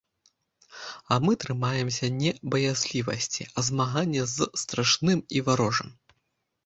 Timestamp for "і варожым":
5.39-5.89